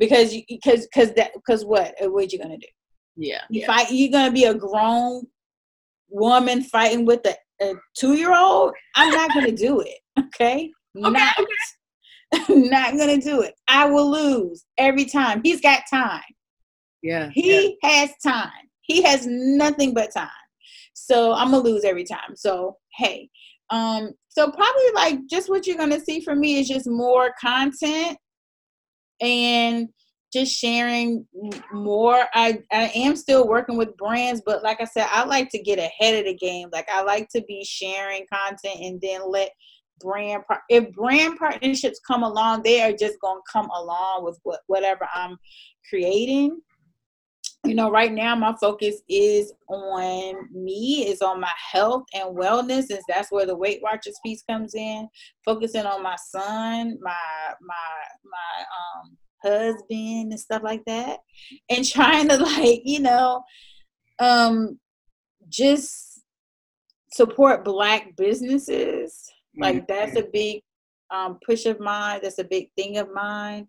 [0.00, 2.66] because you because because that because what uh, what you gonna do?
[3.16, 3.42] Yeah.
[3.50, 3.66] You yeah.
[3.66, 5.26] fight you're gonna be a grown
[6.08, 8.72] woman fighting with a, a two year old?
[8.96, 9.98] I'm not gonna do it.
[10.18, 10.72] Okay.
[11.04, 11.10] okay.
[11.12, 11.34] Not
[12.48, 13.54] not gonna do it.
[13.68, 15.42] I will lose every time.
[15.44, 16.22] He's got time.
[17.02, 17.28] Yeah.
[17.32, 17.88] He yeah.
[17.88, 18.50] has time.
[18.80, 20.28] He has nothing but time.
[20.94, 22.34] So I'm gonna lose every time.
[22.34, 23.28] So hey.
[23.68, 28.16] Um, so probably like just what you're gonna see from me is just more content
[29.20, 29.88] and
[30.32, 31.26] just sharing
[31.72, 32.24] more.
[32.34, 35.78] I, I am still working with brands, but like I said, I like to get
[35.78, 36.68] ahead of the game.
[36.72, 39.50] Like I like to be sharing content and then let
[40.00, 45.06] brand if brand partnerships come along they are just to come along with what, whatever
[45.14, 45.36] i'm
[45.88, 46.58] creating
[47.64, 52.88] you know, right now my focus is on me, is on my health and wellness,
[52.90, 55.08] and that's where the Weight Watchers piece comes in.
[55.44, 57.12] Focusing on my son, my
[57.60, 57.76] my
[58.24, 61.18] my um husband and stuff like that,
[61.68, 63.42] and trying to like you know,
[64.18, 64.78] um,
[65.50, 66.22] just
[67.12, 69.30] support Black businesses.
[69.58, 70.62] Like that's a big
[71.10, 72.20] um, push of mine.
[72.22, 73.68] That's a big thing of mine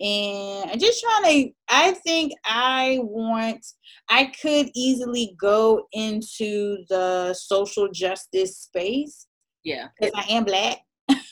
[0.00, 1.52] and I'm just trying to.
[1.68, 3.64] I think I want.
[4.08, 9.26] I could easily go into the social justice space.
[9.64, 10.78] Yeah, because I am black.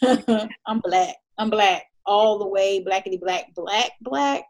[0.66, 1.16] I'm black.
[1.38, 2.84] I'm black all the way.
[2.84, 4.44] Blackity black, black, black.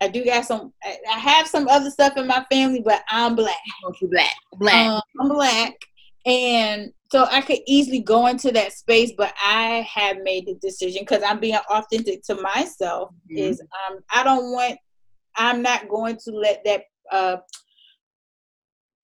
[0.00, 0.72] I do got some.
[0.84, 3.54] I have some other stuff in my family, but I'm black.
[4.02, 4.74] Black, black.
[4.74, 5.74] Um, I'm black,
[6.26, 11.02] and so I could easily go into that space, but I have made the decision
[11.02, 13.10] because I'm being authentic to myself.
[13.30, 13.38] Mm-hmm.
[13.38, 14.80] Is um, I don't want.
[15.36, 17.36] I'm not going to let that uh,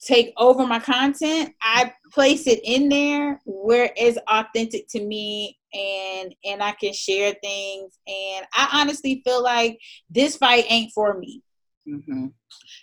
[0.04, 1.54] take over my content.
[1.62, 7.32] I place it in there where it's authentic to me and and I can share
[7.40, 7.96] things.
[8.08, 9.78] And I honestly feel like
[10.10, 11.44] this fight ain't for me.
[11.88, 12.26] Mm-hmm.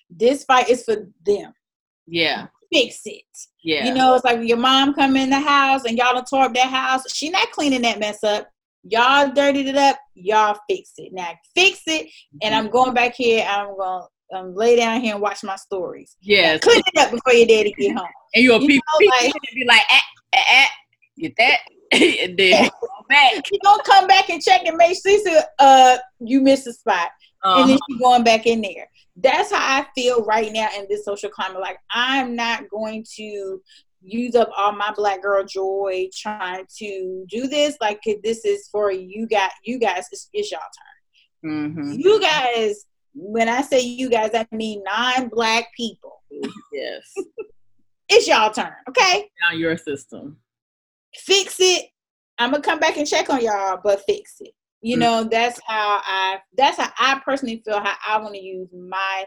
[0.10, 1.52] This fight is for them.
[2.08, 3.24] Yeah fix it.
[3.64, 3.86] Yeah.
[3.86, 6.54] You know, it's like your mom come in the house and y'all done tore up
[6.54, 7.04] that house.
[7.14, 8.50] She not cleaning that mess up.
[8.84, 9.98] Y'all dirtied it up.
[10.16, 11.12] Y'all fix it.
[11.14, 12.10] Now fix it.
[12.42, 13.46] And I'm going back here.
[13.48, 16.16] I'm going to um, lay down here and watch my stories.
[16.22, 16.58] Yeah.
[16.58, 18.08] Clean it up before your daddy get home.
[18.34, 18.84] And you'll you people,
[19.22, 20.02] like, be like, ah,
[20.36, 20.70] ah, ah,
[21.18, 21.60] get that.
[21.92, 22.70] and then
[23.10, 23.52] back.
[23.52, 27.10] You gonna come back and check and make sure uh you missed a spot.
[27.44, 27.62] Uh-huh.
[27.62, 27.96] And then uh-huh.
[27.96, 31.60] she going back in there that's how I feel right now in this social climate.
[31.60, 33.62] Like I'm not going to
[34.02, 37.78] use up all my black girl joy trying to do this.
[37.82, 39.52] Like this is for you guys.
[39.64, 40.60] You guys, it's, it's y'all
[41.44, 41.52] turn.
[41.52, 41.94] Mm-hmm.
[41.98, 42.86] You guys.
[43.20, 46.22] When I say you guys, I mean non-black people.
[46.72, 47.02] Yes.
[48.10, 48.74] it's y'all turn.
[48.88, 49.28] Okay.
[49.42, 50.38] Now your system.
[51.16, 51.86] Fix it.
[52.38, 54.54] I'm gonna come back and check on y'all, but fix it
[54.88, 58.70] you know that's how i that's how i personally feel how i want to use
[58.74, 59.26] my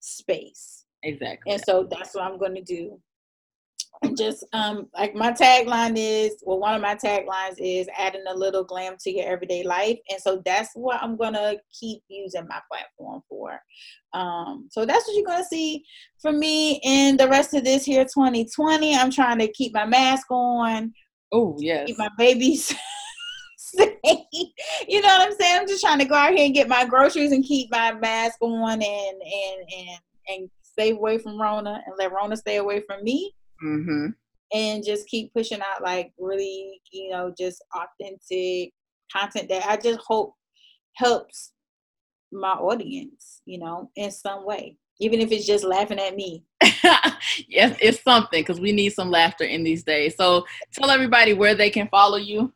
[0.00, 0.84] space.
[1.02, 1.52] Exactly.
[1.52, 3.00] And so that's what i'm going to do.
[4.02, 8.34] And just um like my tagline is well one of my taglines is adding a
[8.34, 9.98] little glam to your everyday life.
[10.10, 13.58] And so that's what i'm gonna keep using my platform for.
[14.12, 15.84] Um so that's what you're gonna see
[16.20, 20.30] from me in the rest of this here 2020 i'm trying to keep my mask
[20.30, 20.92] on.
[21.32, 21.86] Oh yes.
[21.86, 22.74] keep my babies
[23.78, 25.60] you know what I'm saying?
[25.60, 28.38] I'm just trying to go out here and get my groceries and keep my mask
[28.40, 29.22] on and and
[29.76, 29.98] and
[30.28, 33.34] and stay away from Rona and let Rona stay away from me.
[33.64, 34.06] Mm-hmm.
[34.52, 38.72] And just keep pushing out like really, you know, just authentic
[39.12, 40.34] content that I just hope
[40.94, 41.52] helps
[42.32, 46.44] my audience, you know, in some way, even if it's just laughing at me.
[47.48, 50.14] yes, it's something because we need some laughter in these days.
[50.16, 52.52] So tell everybody where they can follow you.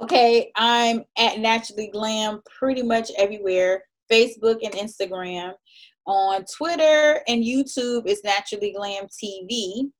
[0.00, 5.52] Okay, I'm at Naturally Glam pretty much everywhere Facebook and Instagram.
[6.06, 9.90] On Twitter and YouTube is Naturally Glam TV.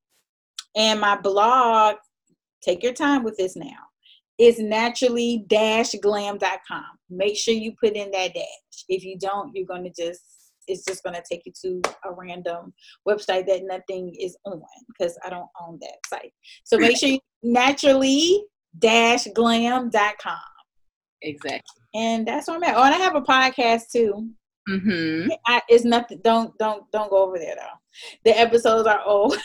[0.77, 1.97] And my blog,
[2.63, 3.89] take your time with this now,
[4.39, 6.85] is naturally glam.com.
[7.11, 8.85] Make sure you put in that dash.
[8.89, 10.23] If you don't, you're going to just
[10.69, 12.75] it's just going to take you to a random
[13.09, 16.33] website that nothing is on because I don't own that site.
[16.65, 18.45] So make sure you naturally
[18.81, 20.39] glam.com.
[21.23, 21.83] Exactly.
[21.95, 22.77] And that's where I'm at.
[22.77, 24.31] Oh, and I have a podcast too.
[24.69, 25.31] Mm-hmm.
[25.47, 26.21] I, it's nothing.
[26.23, 27.79] Don't don't don't go over there though.
[28.25, 29.37] The episodes are old.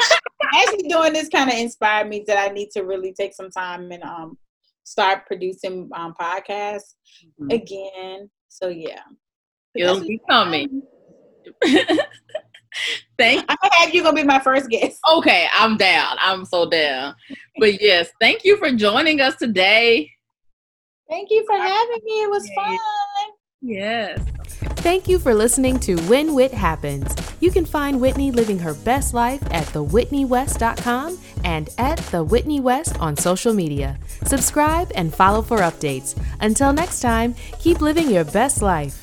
[0.54, 3.92] Actually, doing this kind of inspired me that I need to really take some time
[3.92, 4.38] and um
[4.84, 6.94] start producing um podcasts
[7.40, 7.50] mm-hmm.
[7.50, 8.30] again.
[8.48, 9.02] So yeah,
[9.74, 10.82] it'll be coming.
[13.18, 14.98] Thank I have you gonna be my first guest.
[15.12, 16.16] Okay, I'm down.
[16.20, 17.14] I'm so down.
[17.58, 20.10] But yes, thank you for joining us today.
[21.08, 22.22] Thank you for having me.
[22.22, 22.78] It was fun.
[23.60, 24.20] Yes.
[24.80, 27.14] Thank you for listening to When Wit Happens.
[27.40, 32.98] You can find Whitney living her best life at thewhitneywest.com and at The Whitney West
[33.00, 33.98] on social media.
[34.24, 36.16] Subscribe and follow for updates.
[36.40, 39.02] Until next time, keep living your best life.